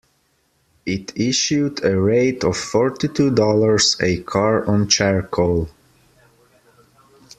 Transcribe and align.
It 0.83 1.15
issued 1.15 1.85
a 1.85 1.95
rate 2.01 2.43
of 2.43 2.57
forty 2.57 3.07
two 3.07 3.29
dollars 3.29 3.97
a 3.99 4.19
car 4.23 4.65
on 4.65 4.87
charcoal. 4.87 5.69